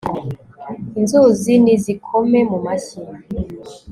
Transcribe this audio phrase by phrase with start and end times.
[0.99, 3.01] inzuzi nizikome mu mashyi